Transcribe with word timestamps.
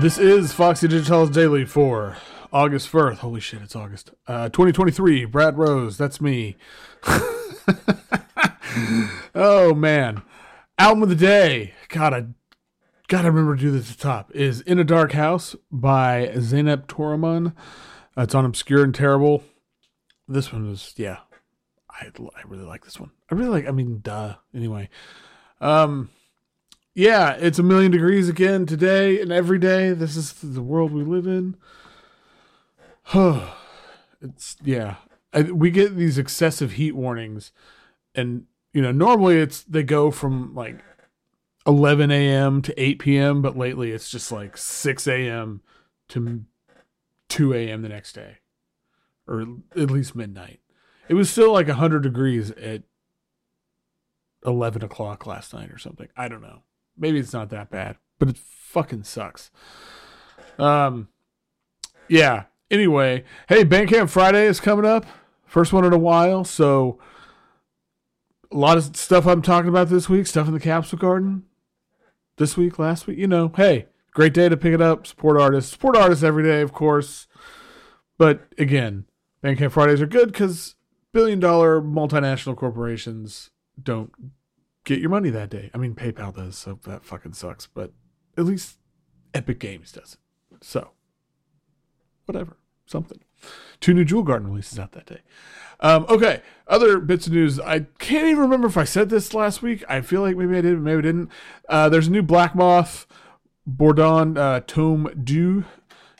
This 0.00 0.16
is 0.16 0.54
Foxy 0.54 0.88
Digitalis 0.88 1.28
Daily 1.28 1.66
for 1.66 2.16
August 2.50 2.90
1st. 2.90 3.16
Holy 3.16 3.38
shit, 3.38 3.60
it's 3.60 3.76
August. 3.76 4.12
Uh, 4.26 4.48
2023. 4.48 5.26
Brad 5.26 5.58
Rose, 5.58 5.98
that's 5.98 6.22
me. 6.22 6.56
oh, 9.34 9.74
man. 9.74 10.22
Album 10.78 11.02
of 11.02 11.10
the 11.10 11.14
day. 11.14 11.74
God, 11.90 12.14
I 12.14 12.24
gotta 13.08 13.30
remember 13.30 13.56
to 13.56 13.60
do 13.60 13.70
this 13.70 13.90
at 13.90 13.98
the 13.98 14.02
top. 14.02 14.34
Is 14.34 14.62
In 14.62 14.78
a 14.78 14.84
Dark 14.84 15.12
House 15.12 15.54
by 15.70 16.32
Zeynep 16.34 16.86
Toraman. 16.86 17.54
Uh, 18.16 18.22
it's 18.22 18.34
on 18.34 18.46
Obscure 18.46 18.82
and 18.82 18.94
Terrible. 18.94 19.44
This 20.26 20.50
one 20.50 20.66
was, 20.66 20.94
yeah. 20.96 21.18
I, 21.90 22.06
I 22.06 22.40
really 22.48 22.64
like 22.64 22.86
this 22.86 22.98
one. 22.98 23.10
I 23.30 23.34
really 23.34 23.50
like, 23.50 23.68
I 23.68 23.70
mean, 23.70 24.00
duh. 24.02 24.36
Anyway. 24.54 24.88
Um, 25.60 26.08
yeah, 26.94 27.32
it's 27.32 27.58
a 27.58 27.62
million 27.62 27.92
degrees 27.92 28.28
again 28.28 28.66
today 28.66 29.20
and 29.20 29.32
every 29.32 29.58
day. 29.58 29.92
This 29.92 30.16
is 30.16 30.32
the 30.32 30.62
world 30.62 30.92
we 30.92 31.04
live 31.04 31.26
in. 31.26 31.56
it's 34.20 34.56
yeah. 34.62 34.96
I, 35.32 35.42
we 35.42 35.70
get 35.70 35.96
these 35.96 36.18
excessive 36.18 36.72
heat 36.72 36.92
warnings, 36.92 37.52
and 38.14 38.44
you 38.72 38.82
know 38.82 38.92
normally 38.92 39.38
it's 39.38 39.62
they 39.62 39.82
go 39.82 40.10
from 40.10 40.54
like 40.54 40.82
11 41.66 42.10
a.m. 42.10 42.62
to 42.62 42.82
8 42.82 42.98
p.m., 42.98 43.42
but 43.42 43.56
lately 43.56 43.92
it's 43.92 44.10
just 44.10 44.32
like 44.32 44.56
6 44.56 45.06
a.m. 45.06 45.62
to 46.08 46.44
2 47.28 47.54
a.m. 47.54 47.82
the 47.82 47.88
next 47.88 48.14
day, 48.14 48.38
or 49.28 49.46
at 49.76 49.90
least 49.90 50.16
midnight. 50.16 50.60
It 51.08 51.14
was 51.14 51.30
still 51.30 51.52
like 51.52 51.68
100 51.68 52.02
degrees 52.02 52.50
at 52.52 52.82
11 54.44 54.82
o'clock 54.82 55.26
last 55.26 55.52
night 55.52 55.70
or 55.70 55.78
something. 55.78 56.08
I 56.16 56.28
don't 56.28 56.42
know. 56.42 56.62
Maybe 57.00 57.18
it's 57.18 57.32
not 57.32 57.50
that 57.50 57.70
bad, 57.70 57.96
but 58.18 58.28
it 58.28 58.36
fucking 58.36 59.04
sucks. 59.04 59.50
Um, 60.58 61.08
yeah. 62.08 62.44
Anyway, 62.70 63.24
hey, 63.48 63.64
Bandcamp 63.64 64.10
Friday 64.10 64.44
is 64.46 64.60
coming 64.60 64.84
up. 64.84 65.06
First 65.46 65.72
one 65.72 65.84
in 65.84 65.92
a 65.92 65.98
while, 65.98 66.44
so 66.44 67.00
a 68.52 68.56
lot 68.56 68.76
of 68.76 68.96
stuff 68.96 69.26
I'm 69.26 69.42
talking 69.42 69.68
about 69.68 69.88
this 69.88 70.08
week. 70.08 70.26
Stuff 70.26 70.46
in 70.46 70.54
the 70.54 70.60
capsule 70.60 70.98
garden. 70.98 71.44
This 72.36 72.56
week, 72.56 72.78
last 72.78 73.06
week, 73.06 73.18
you 73.18 73.26
know. 73.26 73.52
Hey, 73.56 73.86
great 74.12 74.32
day 74.32 74.48
to 74.48 74.56
pick 74.56 74.72
it 74.72 74.80
up. 74.80 75.06
Support 75.06 75.40
artists. 75.40 75.72
Support 75.72 75.96
artists 75.96 76.22
every 76.22 76.44
day, 76.44 76.60
of 76.60 76.72
course. 76.72 77.26
But 78.18 78.46
again, 78.56 79.06
Bandcamp 79.42 79.72
Fridays 79.72 80.00
are 80.00 80.06
good 80.06 80.32
because 80.32 80.76
billion 81.12 81.40
dollar 81.40 81.80
multinational 81.80 82.56
corporations 82.56 83.50
don't 83.82 84.12
get 84.84 85.00
your 85.00 85.10
money 85.10 85.30
that 85.30 85.50
day. 85.50 85.70
I 85.74 85.78
mean, 85.78 85.94
PayPal 85.94 86.34
does, 86.34 86.56
so 86.56 86.78
that 86.84 87.04
fucking 87.04 87.34
sucks. 87.34 87.66
But 87.66 87.92
at 88.36 88.44
least 88.44 88.78
Epic 89.34 89.58
Games 89.58 89.92
does 89.92 90.14
it. 90.14 90.64
So, 90.64 90.90
whatever, 92.26 92.56
something. 92.86 93.20
Two 93.80 93.94
new 93.94 94.04
Jewel 94.04 94.22
Garden 94.22 94.48
releases 94.48 94.78
out 94.78 94.92
that 94.92 95.06
day. 95.06 95.20
Um, 95.80 96.04
okay, 96.08 96.42
other 96.66 96.98
bits 96.98 97.26
of 97.26 97.32
news. 97.32 97.58
I 97.58 97.80
can't 97.98 98.26
even 98.26 98.40
remember 98.40 98.66
if 98.66 98.76
I 98.76 98.84
said 98.84 99.08
this 99.08 99.32
last 99.32 99.62
week. 99.62 99.82
I 99.88 100.02
feel 100.02 100.20
like 100.20 100.36
maybe 100.36 100.58
I 100.58 100.60
did, 100.60 100.78
maybe 100.80 100.98
I 100.98 101.02
didn't. 101.02 101.30
Uh, 101.68 101.88
there's 101.88 102.08
a 102.08 102.10
new 102.10 102.22
BLAKMOTH 102.22 103.06
Bourdon 103.66 104.36
uh, 104.36 104.60
Tome 104.66 105.10
Deux. 105.24 105.64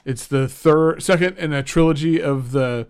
It's 0.03 0.25
the 0.25 0.47
third, 0.47 1.03
second 1.03 1.37
in 1.37 1.53
a 1.53 1.61
trilogy 1.61 2.19
of 2.21 2.51
the 2.51 2.87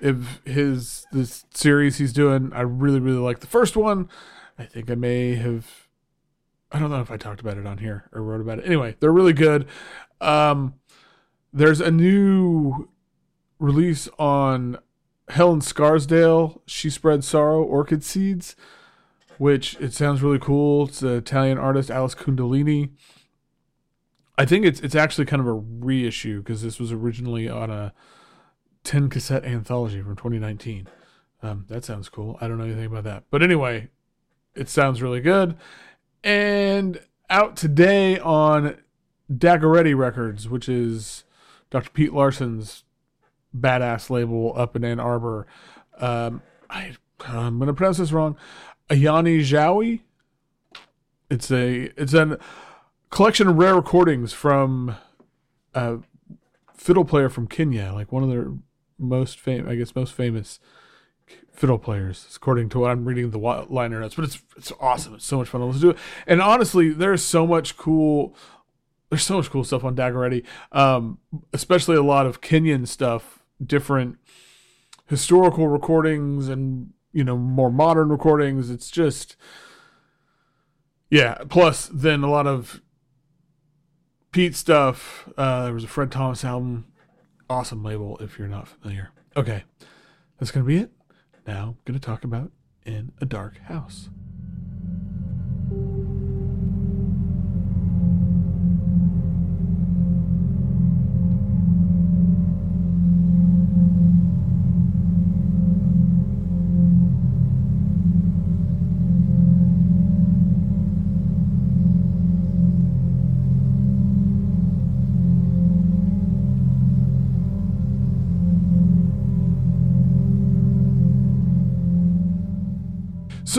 of 0.00 0.40
his 0.44 1.06
this 1.12 1.44
series 1.54 1.98
he's 1.98 2.12
doing. 2.12 2.52
I 2.52 2.60
really, 2.60 3.00
really 3.00 3.18
like 3.18 3.40
the 3.40 3.46
first 3.46 3.76
one. 3.76 4.08
I 4.58 4.64
think 4.64 4.90
I 4.90 4.94
may 4.94 5.36
have. 5.36 5.88
I 6.70 6.78
don't 6.78 6.90
know 6.90 7.00
if 7.00 7.10
I 7.10 7.16
talked 7.16 7.40
about 7.40 7.56
it 7.56 7.66
on 7.66 7.78
here 7.78 8.08
or 8.12 8.22
wrote 8.22 8.40
about 8.40 8.58
it. 8.58 8.66
Anyway, 8.66 8.96
they're 9.00 9.12
really 9.12 9.32
good. 9.32 9.66
Um, 10.20 10.74
there's 11.52 11.80
a 11.80 11.90
new 11.90 12.88
release 13.58 14.08
on 14.18 14.78
Helen 15.28 15.60
Scarsdale. 15.60 16.62
She 16.66 16.90
spread 16.90 17.24
sorrow, 17.24 17.62
orchid 17.62 18.04
seeds, 18.04 18.56
which 19.38 19.76
it 19.80 19.92
sounds 19.92 20.22
really 20.22 20.38
cool. 20.38 20.88
It's 20.88 21.00
the 21.00 21.14
Italian 21.14 21.58
artist 21.58 21.90
Alice 21.90 22.14
Kundalini. 22.14 22.90
I 24.36 24.44
think 24.44 24.64
it's 24.64 24.80
it's 24.80 24.94
actually 24.94 25.26
kind 25.26 25.40
of 25.40 25.48
a 25.48 25.52
reissue 25.52 26.42
because 26.42 26.62
this 26.62 26.78
was 26.78 26.92
originally 26.92 27.48
on 27.48 27.70
a 27.70 27.92
ten 28.84 29.08
cassette 29.08 29.44
anthology 29.44 30.00
from 30.02 30.16
2019. 30.16 30.88
Um, 31.42 31.66
that 31.68 31.84
sounds 31.84 32.08
cool. 32.08 32.36
I 32.40 32.48
don't 32.48 32.58
know 32.58 32.64
anything 32.64 32.86
about 32.86 33.04
that, 33.04 33.24
but 33.30 33.42
anyway, 33.42 33.90
it 34.58 34.68
sounds 34.68 35.00
really 35.00 35.20
good. 35.20 35.56
And 36.24 37.00
out 37.30 37.56
today 37.56 38.18
on 38.18 38.76
Dagoretti 39.32 39.96
Records, 39.96 40.48
which 40.48 40.68
is 40.68 41.24
Dr. 41.70 41.90
Pete 41.90 42.12
Larson's 42.12 42.84
badass 43.56 44.10
label 44.10 44.52
up 44.56 44.74
in 44.74 44.84
Ann 44.84 44.98
Arbor. 45.00 45.46
Um, 45.98 46.42
I, 46.68 46.96
I'm 47.26 47.58
going 47.58 47.68
to 47.68 47.74
pronounce 47.74 47.98
this 47.98 48.12
wrong. 48.12 48.36
Ayany 48.90 49.40
Jowi. 49.40 50.00
It's 51.30 51.50
a 51.50 51.92
it's 52.00 52.14
a 52.14 52.38
collection 53.10 53.48
of 53.48 53.56
rare 53.56 53.74
recordings 53.74 54.32
from 54.32 54.96
a 55.74 55.98
fiddle 56.74 57.04
player 57.04 57.28
from 57.28 57.46
Kenya, 57.46 57.92
like 57.92 58.10
one 58.10 58.22
of 58.22 58.30
their 58.30 58.52
most 58.98 59.38
famous, 59.38 59.70
I 59.70 59.74
guess, 59.74 59.94
most 59.94 60.14
famous 60.14 60.58
fiddle 61.58 61.78
players, 61.78 62.26
according 62.36 62.68
to 62.68 62.78
what 62.78 62.90
I'm 62.90 63.04
reading 63.04 63.30
the 63.30 63.38
liner 63.38 64.00
notes. 64.00 64.14
But 64.14 64.26
it's 64.26 64.42
it's 64.56 64.72
awesome. 64.80 65.14
It's 65.14 65.26
so 65.26 65.38
much 65.38 65.48
fun 65.48 65.60
to 65.60 65.66
listen 65.66 65.92
to. 65.92 65.96
And 66.26 66.40
honestly, 66.40 66.90
there's 66.90 67.22
so 67.22 67.46
much 67.46 67.76
cool. 67.76 68.34
There's 69.10 69.24
so 69.24 69.38
much 69.38 69.50
cool 69.50 69.64
stuff 69.64 69.84
on 69.84 69.96
Dagoretti, 69.96 70.44
um, 70.70 71.18
especially 71.52 71.96
a 71.96 72.02
lot 72.02 72.26
of 72.26 72.40
Kenyan 72.40 72.86
stuff, 72.86 73.42
different 73.64 74.18
historical 75.06 75.66
recordings, 75.66 76.48
and 76.48 76.92
you 77.12 77.24
know 77.24 77.36
more 77.36 77.72
modern 77.72 78.10
recordings. 78.10 78.70
It's 78.70 78.90
just, 78.90 79.36
yeah. 81.10 81.38
Plus, 81.48 81.90
then 81.92 82.22
a 82.22 82.30
lot 82.30 82.46
of 82.46 82.82
Pete 84.30 84.54
stuff. 84.54 85.28
Uh, 85.36 85.64
there 85.64 85.74
was 85.74 85.84
a 85.84 85.88
Fred 85.88 86.12
Thomas 86.12 86.44
album, 86.44 86.86
awesome 87.50 87.82
label. 87.82 88.16
If 88.18 88.38
you're 88.38 88.46
not 88.46 88.68
familiar, 88.68 89.10
okay, 89.36 89.64
that's 90.38 90.52
gonna 90.52 90.66
be 90.66 90.76
it 90.76 90.92
now 91.48 91.68
I'm 91.68 91.78
going 91.86 91.98
to 91.98 92.06
talk 92.06 92.24
about 92.24 92.52
In 92.84 93.12
a 93.22 93.24
Dark 93.24 93.58
House. 93.62 94.10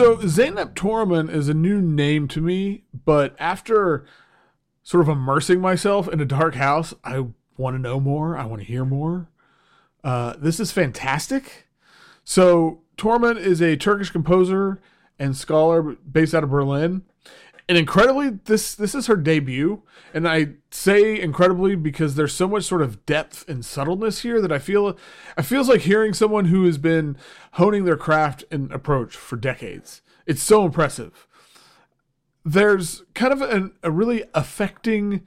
So 0.00 0.16
Zeynep 0.16 0.72
Toraman 0.72 1.30
is 1.30 1.50
a 1.50 1.52
new 1.52 1.78
name 1.82 2.26
to 2.28 2.40
me, 2.40 2.84
but 3.04 3.36
after 3.38 4.06
sort 4.82 5.02
of 5.02 5.10
immersing 5.10 5.60
myself 5.60 6.08
in 6.08 6.22
a 6.22 6.24
dark 6.24 6.54
house, 6.54 6.94
I 7.04 7.26
want 7.58 7.74
to 7.74 7.78
know 7.78 8.00
more. 8.00 8.34
I 8.34 8.46
want 8.46 8.62
to 8.62 8.66
hear 8.66 8.86
more. 8.86 9.28
Uh, 10.02 10.36
this 10.38 10.58
is 10.58 10.72
fantastic. 10.72 11.66
So 12.24 12.80
Toraman 12.96 13.36
is 13.36 13.60
a 13.60 13.76
Turkish 13.76 14.08
composer 14.08 14.80
and 15.18 15.36
scholar 15.36 15.82
based 15.82 16.32
out 16.32 16.44
of 16.44 16.50
Berlin 16.50 17.02
and 17.70 17.78
incredibly 17.78 18.28
this 18.28 18.74
this 18.74 18.94
is 18.94 19.06
her 19.06 19.16
debut 19.16 19.82
and 20.12 20.28
i 20.28 20.48
say 20.70 21.18
incredibly 21.18 21.74
because 21.74 22.16
there's 22.16 22.34
so 22.34 22.46
much 22.46 22.64
sort 22.64 22.82
of 22.82 23.06
depth 23.06 23.48
and 23.48 23.64
subtleness 23.64 24.20
here 24.20 24.40
that 24.42 24.52
i 24.52 24.58
feel 24.58 24.88
it 25.38 25.42
feels 25.42 25.68
like 25.68 25.82
hearing 25.82 26.12
someone 26.12 26.46
who 26.46 26.64
has 26.64 26.76
been 26.76 27.16
honing 27.52 27.84
their 27.84 27.96
craft 27.96 28.44
and 28.50 28.70
approach 28.72 29.16
for 29.16 29.36
decades. 29.36 30.02
It's 30.26 30.42
so 30.42 30.64
impressive. 30.64 31.26
There's 32.44 33.02
kind 33.14 33.32
of 33.32 33.42
an, 33.42 33.72
a 33.82 33.90
really 33.90 34.24
affecting 34.34 35.26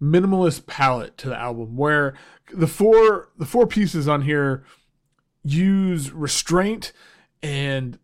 minimalist 0.00 0.66
palette 0.66 1.16
to 1.18 1.28
the 1.28 1.38
album 1.38 1.76
where 1.76 2.14
the 2.52 2.66
four 2.66 3.30
the 3.38 3.46
four 3.46 3.66
pieces 3.66 4.08
on 4.08 4.22
here 4.22 4.64
use 5.44 6.10
restraint 6.10 6.92
and 7.42 7.98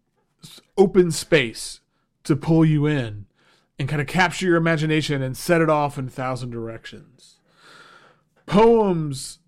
open 0.77 1.11
space 1.11 1.81
to 2.25 2.37
pull 2.37 2.65
you 2.65 2.87
in 2.87 3.27
and 3.79 3.89
kind 3.89 4.01
of 4.01 4.09
capture 4.09 4.47
your 4.47 4.57
imagination 4.57 5.23
and 5.23 5.37
set 5.37 5.61
it 5.61 5.71
off 5.71 5.99
in 5.99 6.09
a 6.09 6.11
thousand 6.11 6.51
directions. 6.51 7.39
Poems, 8.47 9.39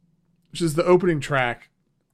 which 0.51 0.61
is 0.61 0.75
the 0.75 0.85
opening 0.85 1.21
track, 1.21 1.71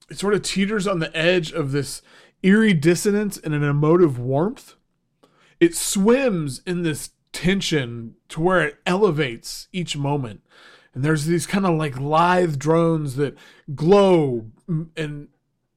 it 0.09 0.19
sort 0.19 0.35
of 0.35 0.43
teeters 0.43 0.87
on 0.87 1.01
the 1.01 1.15
edge 1.17 1.53
of 1.53 1.73
this 1.73 2.01
eerie 2.43 2.73
dissonance 2.73 3.37
and 3.39 3.55
an 3.55 3.63
emotive 3.63 4.19
warmth. 4.19 4.75
It 5.59 5.75
swims 5.75 6.63
in 6.67 6.83
this 6.83 7.11
tension 7.33 8.15
to 8.29 8.41
where 8.41 8.62
it 8.62 8.79
elevates 8.87 9.69
each 9.73 9.97
moment. 9.97 10.43
And 10.95 11.05
there's 11.05 11.27
these 11.27 11.47
kind 11.47 11.67
of 11.67 11.77
like 11.77 12.01
lithe 12.01 12.59
drones 12.59 13.17
that 13.17 13.37
glow 13.75 14.47
and 14.97 15.29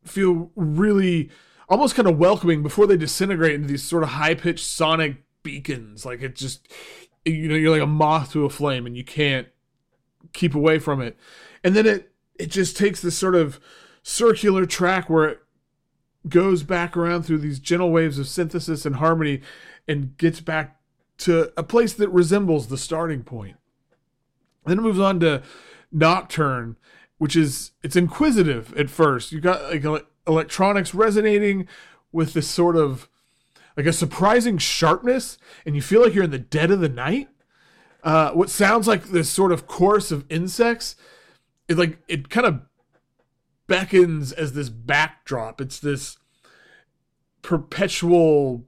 feel 0.06 0.51
really 0.56 1.30
almost 1.68 1.95
kind 1.95 2.07
of 2.07 2.18
welcoming 2.18 2.63
before 2.63 2.88
they 2.88 2.97
disintegrate 2.97 3.56
into 3.56 3.68
these 3.68 3.83
sort 3.83 4.03
of 4.03 4.09
high 4.09 4.33
pitched 4.33 4.65
sonic 4.65 5.18
beacons. 5.49 6.05
Like 6.05 6.21
it 6.21 6.35
just, 6.35 6.67
you 7.25 7.47
know, 7.47 7.55
you're 7.55 7.71
like 7.71 7.81
a 7.81 7.87
moth 7.87 8.31
to 8.33 8.45
a 8.45 8.49
flame 8.49 8.85
and 8.85 8.95
you 8.95 9.03
can't 9.03 9.47
keep 10.33 10.53
away 10.53 10.77
from 10.77 11.01
it. 11.01 11.17
And 11.63 11.75
then 11.75 11.87
it, 11.87 12.11
it 12.37 12.51
just 12.51 12.77
takes 12.77 13.01
this 13.01 13.17
sort 13.17 13.35
of 13.35 13.59
circular 14.03 14.65
track 14.65 15.09
where 15.09 15.27
it 15.27 15.39
goes 16.27 16.61
back 16.63 16.95
around 16.95 17.23
through 17.23 17.39
these 17.39 17.59
gentle 17.59 17.91
waves 17.91 18.19
of 18.19 18.27
synthesis 18.27 18.85
and 18.85 18.97
harmony 18.97 19.41
and 19.87 20.15
gets 20.17 20.39
back 20.39 20.79
to 21.17 21.51
a 21.57 21.63
place 21.63 21.93
that 21.93 22.09
resembles 22.09 22.67
the 22.67 22.77
starting 22.77 23.23
point. 23.23 23.57
Then 24.65 24.77
it 24.77 24.81
moves 24.81 24.99
on 24.99 25.19
to 25.21 25.41
Nocturne, 25.91 26.77
which 27.17 27.35
is 27.35 27.71
it's 27.81 27.95
inquisitive 27.95 28.73
at 28.77 28.89
first. 28.89 29.31
You 29.31 29.41
got 29.41 29.83
like 29.83 30.05
electronics 30.27 30.93
resonating 30.93 31.67
with 32.11 32.33
this 32.33 32.47
sort 32.47 32.77
of 32.77 33.09
like 33.77 33.86
a 33.86 33.94
surprising 33.94 34.57
sharpness, 34.57 35.38
and 35.66 35.75
you 35.75 35.81
feel 35.81 36.01
like 36.01 36.13
you're 36.13 36.24
in 36.24 36.31
the 36.31 36.39
dead 36.39 36.71
of 36.71 36.80
the 36.80 36.89
night. 36.89 37.30
Uh, 38.04 38.31
what 38.31 38.50
sounds 38.50 38.88
like 38.88 39.06
this 39.06 39.30
sort 39.30 39.51
of 39.51 39.68
chorus 39.68 40.12
of 40.12 40.25
insects, 40.30 40.95
it 41.68 41.77
like 41.77 42.00
it 42.07 42.30
kind 42.30 42.48
of 42.48 42.62
beckons 43.68 44.31
as 44.31 44.54
this 44.54 44.69
backdrop. 44.69 45.62
It's 45.62 45.80
this 45.80 46.18
perpetual 47.42 48.66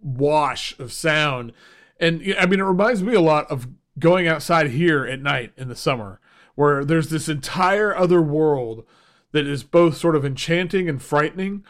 wash 0.00 0.78
of 0.78 0.92
sound, 0.92 1.52
and 1.98 2.22
I 2.38 2.46
mean, 2.46 2.60
it 2.60 2.64
reminds 2.64 3.02
me 3.02 3.14
a 3.14 3.20
lot 3.20 3.50
of 3.50 3.68
going 3.98 4.28
outside 4.28 4.70
here 4.70 5.06
at 5.06 5.20
night 5.20 5.52
in 5.56 5.68
the 5.68 5.76
summer, 5.76 6.20
where 6.54 6.84
there's 6.84 7.08
this 7.08 7.28
entire 7.28 7.96
other 7.96 8.20
world 8.20 8.84
that 9.32 9.46
is 9.46 9.62
both 9.62 9.96
sort 9.96 10.16
of 10.16 10.24
enchanting 10.24 10.88
and 10.88 11.02
frightening, 11.02 11.64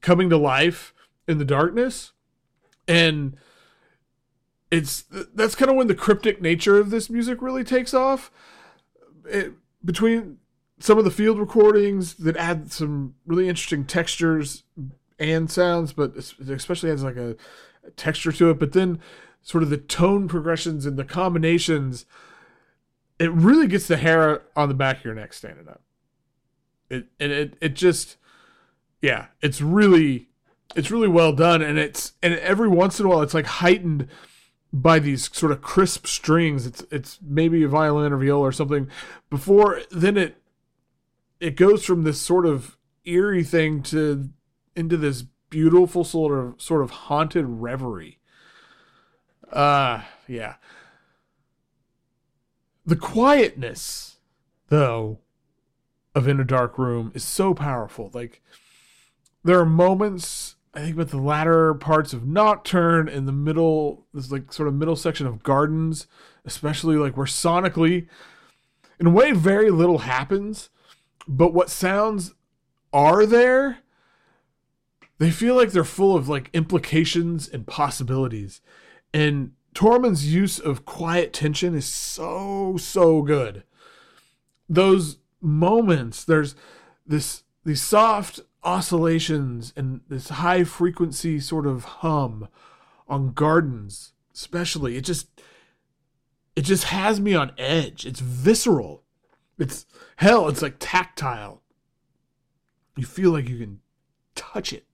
coming 0.00 0.30
to 0.30 0.36
life 0.36 0.92
in 1.32 1.38
the 1.38 1.44
darkness, 1.44 2.12
and 2.86 3.36
it's 4.70 5.04
that's 5.34 5.54
kind 5.56 5.70
of 5.70 5.76
when 5.76 5.88
the 5.88 5.94
cryptic 5.94 6.40
nature 6.40 6.78
of 6.78 6.90
this 6.90 7.10
music 7.10 7.42
really 7.42 7.64
takes 7.64 7.92
off. 7.92 8.30
It, 9.24 9.54
between 9.84 10.38
some 10.78 10.98
of 10.98 11.04
the 11.04 11.10
field 11.10 11.38
recordings 11.38 12.14
that 12.14 12.36
add 12.36 12.72
some 12.72 13.14
really 13.26 13.48
interesting 13.48 13.84
textures 13.84 14.64
and 15.18 15.50
sounds, 15.50 15.92
but 15.92 16.16
especially 16.16 16.90
has 16.90 17.04
like 17.04 17.16
a, 17.16 17.36
a 17.84 17.90
texture 17.92 18.32
to 18.32 18.50
it. 18.50 18.58
But 18.58 18.72
then 18.72 19.00
sort 19.42 19.62
of 19.62 19.70
the 19.70 19.76
tone 19.76 20.28
progressions 20.28 20.86
and 20.86 20.96
the 20.96 21.04
combinations, 21.04 22.04
it 23.18 23.30
really 23.32 23.66
gets 23.66 23.86
the 23.86 23.96
hair 23.96 24.42
on 24.56 24.68
the 24.68 24.74
back 24.74 24.98
of 24.98 25.04
your 25.04 25.14
neck 25.14 25.32
standing 25.32 25.68
up. 25.68 25.82
It 26.88 27.06
and 27.20 27.30
it 27.32 27.56
it 27.60 27.74
just 27.74 28.16
yeah, 29.00 29.26
it's 29.40 29.60
really 29.60 30.28
it's 30.74 30.90
really 30.90 31.08
well 31.08 31.32
done 31.32 31.62
and 31.62 31.78
it's 31.78 32.12
and 32.22 32.34
every 32.34 32.68
once 32.68 32.98
in 32.98 33.06
a 33.06 33.08
while 33.08 33.22
it's 33.22 33.34
like 33.34 33.46
heightened 33.46 34.08
by 34.72 34.98
these 34.98 35.34
sort 35.36 35.52
of 35.52 35.60
crisp 35.60 36.06
strings. 36.06 36.66
It's 36.66 36.84
it's 36.90 37.18
maybe 37.22 37.62
a 37.62 37.68
violin 37.68 38.12
or 38.12 38.16
viola 38.16 38.48
or 38.48 38.52
something. 38.52 38.88
Before 39.28 39.82
then 39.90 40.16
it 40.16 40.42
it 41.40 41.56
goes 41.56 41.84
from 41.84 42.04
this 42.04 42.20
sort 42.20 42.46
of 42.46 42.76
eerie 43.04 43.44
thing 43.44 43.82
to 43.82 44.30
into 44.74 44.96
this 44.96 45.22
beautiful 45.50 46.04
sort 46.04 46.38
of 46.38 46.60
sort 46.60 46.82
of 46.82 46.90
haunted 46.90 47.44
reverie. 47.46 48.18
Uh 49.52 50.02
yeah. 50.26 50.54
The 52.84 52.96
quietness, 52.96 54.16
though, 54.68 55.20
of 56.16 56.26
In 56.26 56.40
a 56.40 56.44
Dark 56.44 56.78
Room 56.78 57.12
is 57.14 57.22
so 57.22 57.54
powerful. 57.54 58.10
Like 58.12 58.42
there 59.44 59.58
are 59.60 59.66
moments 59.66 60.56
I 60.74 60.80
think 60.80 60.94
about 60.94 61.08
the 61.08 61.18
latter 61.18 61.74
parts 61.74 62.12
of 62.12 62.26
Nocturne 62.26 63.08
in 63.08 63.26
the 63.26 63.32
middle, 63.32 64.06
this 64.14 64.30
like 64.30 64.52
sort 64.52 64.68
of 64.68 64.74
middle 64.74 64.96
section 64.96 65.26
of 65.26 65.42
Gardens, 65.42 66.06
especially 66.44 66.96
like 66.96 67.16
where 67.16 67.26
sonically, 67.26 68.08
in 68.98 69.06
a 69.06 69.10
way, 69.10 69.32
very 69.32 69.70
little 69.70 69.98
happens, 69.98 70.70
but 71.28 71.52
what 71.52 71.68
sounds 71.68 72.34
are 72.92 73.26
there, 73.26 73.78
they 75.18 75.30
feel 75.30 75.54
like 75.54 75.72
they're 75.72 75.84
full 75.84 76.16
of 76.16 76.28
like 76.28 76.50
implications 76.54 77.48
and 77.48 77.66
possibilities. 77.66 78.60
And 79.12 79.52
Toraman's 79.74 80.32
use 80.32 80.58
of 80.58 80.84
quiet 80.84 81.32
tension 81.32 81.74
is 81.74 81.86
so, 81.86 82.76
so 82.78 83.22
good. 83.22 83.62
Those 84.68 85.18
moments, 85.40 86.24
there's 86.24 86.54
this 87.06 87.42
these 87.64 87.82
soft 87.82 88.40
oscillations 88.64 89.72
and 89.76 90.00
this 90.08 90.28
high 90.28 90.64
frequency 90.64 91.40
sort 91.40 91.66
of 91.66 91.84
hum 91.84 92.48
on 93.08 93.32
gardens 93.32 94.12
especially 94.32 94.96
it 94.96 95.02
just 95.02 95.28
it 96.54 96.62
just 96.62 96.84
has 96.84 97.20
me 97.20 97.34
on 97.34 97.52
edge. 97.56 98.04
It's 98.06 98.20
visceral. 98.20 99.04
It's 99.58 99.86
hell 100.16 100.48
it's 100.48 100.62
like 100.62 100.76
tactile. 100.78 101.62
You 102.96 103.06
feel 103.06 103.30
like 103.30 103.48
you 103.48 103.58
can 103.58 103.80
touch 104.34 104.72
it. 104.72 104.86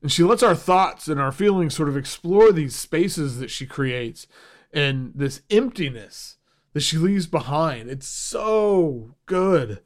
And 0.00 0.10
she 0.10 0.22
lets 0.22 0.42
our 0.42 0.54
thoughts 0.54 1.08
and 1.08 1.20
our 1.20 1.32
feelings 1.32 1.74
sort 1.74 1.88
of 1.88 1.96
explore 1.96 2.52
these 2.52 2.74
spaces 2.74 3.38
that 3.38 3.50
she 3.50 3.66
creates 3.66 4.26
and 4.72 5.12
this 5.14 5.42
emptiness 5.50 6.36
that 6.72 6.80
she 6.80 6.96
leaves 6.96 7.26
behind. 7.26 7.88
It's 7.88 8.08
so 8.08 9.14
good. 9.26 9.82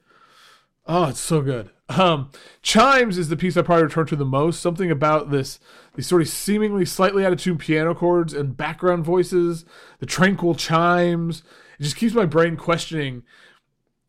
Oh, 0.86 1.06
it's 1.08 1.20
so 1.20 1.42
good. 1.42 1.70
Um, 1.88 2.30
Chimes 2.62 3.16
is 3.16 3.28
the 3.28 3.36
piece 3.36 3.56
I 3.56 3.62
probably 3.62 3.84
return 3.84 4.06
to 4.06 4.16
the 4.16 4.24
most. 4.24 4.60
Something 4.60 4.90
about 4.90 5.30
this, 5.30 5.60
these 5.94 6.06
sort 6.06 6.22
of 6.22 6.28
seemingly 6.28 6.84
slightly 6.84 7.24
out 7.24 7.32
of 7.32 7.40
tune 7.40 7.58
piano 7.58 7.94
chords 7.94 8.34
and 8.34 8.56
background 8.56 9.04
voices, 9.04 9.64
the 10.00 10.06
tranquil 10.06 10.54
chimes. 10.54 11.42
It 11.78 11.84
just 11.84 11.96
keeps 11.96 12.14
my 12.14 12.26
brain 12.26 12.56
questioning 12.56 13.22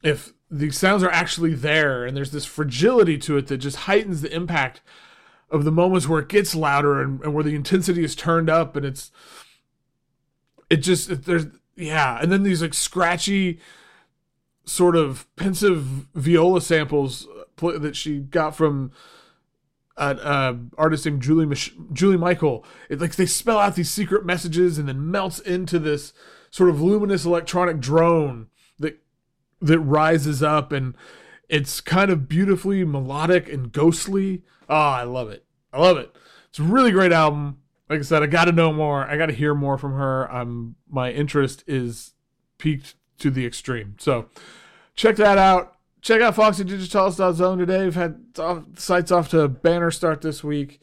if 0.02 0.34
these 0.50 0.78
sounds 0.78 1.04
are 1.04 1.12
actually 1.12 1.54
there. 1.54 2.04
And 2.06 2.18
there's 2.18 2.32
this 2.32 2.46
fragility 2.46 3.18
to 3.20 3.38
it 3.38 3.48
that 3.48 3.58
just 3.58 3.78
heightens 3.78 4.22
the 4.22 4.34
impact 4.34 4.82
of 5.52 5.64
the 5.64 5.72
moments 5.72 6.08
where 6.08 6.20
it 6.20 6.30
gets 6.30 6.56
louder 6.56 7.02
and, 7.02 7.22
and 7.22 7.34
where 7.34 7.44
the 7.44 7.56
intensity 7.56 8.04
is 8.04 8.16
turned 8.16 8.50
up. 8.50 8.76
And 8.76 8.86
it's, 8.86 9.12
it 10.70 10.78
just, 10.78 11.10
it, 11.10 11.26
there's, 11.26 11.46
yeah. 11.76 12.20
And 12.22 12.32
then 12.32 12.44
these 12.44 12.62
like 12.62 12.74
scratchy, 12.74 13.60
sort 14.66 14.96
of 14.96 15.28
pensive 15.36 16.08
viola 16.14 16.60
samples 16.60 17.28
that 17.58 17.96
she 17.96 18.20
got 18.20 18.56
from 18.56 18.92
an 19.98 20.20
uh, 20.20 20.56
artist 20.78 21.06
named 21.06 21.22
Julie 21.22 21.46
Mich- 21.46 21.74
Julie 21.92 22.18
Michael. 22.18 22.64
It 22.90 23.02
like 23.02 23.16
they 23.16 23.26
spell 23.26 23.60
out 23.60 23.76
these 23.76 23.90
secret 23.90 24.26
messages 24.26 24.78
and 24.78 24.88
then 24.88 25.10
melts 25.10 25.40
into 25.40 25.80
this 25.80 26.14
sort 26.52 26.70
of 26.70 26.82
luminous 26.82 27.26
electronic 27.26 27.80
drone 27.80 28.48
that 28.80 29.00
that 29.62 29.80
rises 29.80 30.44
up 30.44 30.72
and 30.72 30.96
it's 31.50 31.82
kind 31.82 32.12
of 32.12 32.28
beautifully 32.28 32.84
melodic 32.84 33.50
and 33.50 33.72
ghostly. 33.72 34.44
Oh, 34.70 34.76
I 34.76 35.04
love 35.04 35.30
it. 35.30 35.46
I 35.72 35.80
love 35.80 35.98
it. 35.98 36.14
It's 36.50 36.60
a 36.60 36.64
really 36.64 36.92
great 36.92 37.12
album. 37.12 37.58
Like 37.90 38.00
I 38.00 38.04
said, 38.04 38.22
I 38.22 38.28
got 38.28 38.46
to 38.46 38.52
know 38.52 38.74
more. 38.74 39.06
I 39.06 39.18
got 39.18 39.28
to 39.28 39.34
hear 39.34 39.56
more 39.56 39.78
from 39.78 39.94
her. 39.94 40.30
I'm 40.32 40.76
my 40.90 41.12
interest 41.12 41.64
is 41.68 42.14
peaked 42.58 42.96
to 43.20 43.32
the 43.32 43.46
extreme. 43.46 43.96
So 44.00 44.30
check 44.96 45.16
that 45.16 45.38
out. 45.38 45.77
Check 46.08 46.22
out 46.22 46.36
foxydigitalis.zone 46.36 47.58
today. 47.58 47.84
We've 47.84 47.94
had 47.94 48.24
off, 48.40 48.64
sites 48.78 49.12
off 49.12 49.28
to 49.32 49.46
banner 49.50 49.92
start 49.92 50.22
this 50.22 50.42
week. 50.42 50.80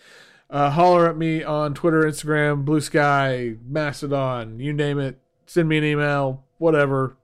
Uh, 0.51 0.69
holler 0.69 1.09
at 1.09 1.17
me 1.17 1.43
on 1.43 1.73
Twitter, 1.73 2.03
Instagram, 2.03 2.67
Blue 2.67 2.83
Sky, 2.83 3.55
Mastodon, 3.67 4.61
you 4.61 4.75
name 4.75 4.99
it. 4.99 5.19
Send 5.47 5.67
me 5.67 5.79
an 5.79 5.85
email, 5.85 6.45
whatever. 6.59 7.17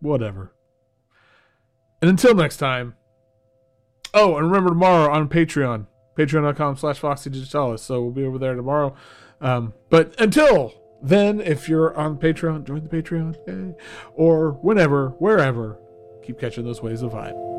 Whatever. 0.00 0.54
And 2.00 2.08
until 2.08 2.34
next 2.34 2.56
time. 2.56 2.94
Oh, 4.14 4.38
and 4.38 4.46
remember 4.46 4.70
tomorrow 4.70 5.12
on 5.12 5.28
Patreon. 5.28 5.88
Patreon.com 6.16 6.78
slash 6.78 6.98
foxydigitalis. 6.98 7.80
So 7.80 8.00
we'll 8.00 8.12
be 8.12 8.24
over 8.24 8.38
there 8.38 8.54
tomorrow. 8.54 8.94
Um, 9.42 9.74
but 9.90 10.18
until 10.18 10.72
then, 11.02 11.42
if 11.42 11.68
you're 11.68 11.94
on 11.94 12.16
Patreon, 12.16 12.66
join 12.66 12.88
the 12.88 13.02
Patreon. 13.02 13.74
Or 14.14 14.52
whenever, 14.52 15.10
wherever 15.18 15.78
keep 16.22 16.40
catching 16.40 16.64
those 16.64 16.82
waves 16.82 17.02
of 17.02 17.12
vibe. 17.12 17.51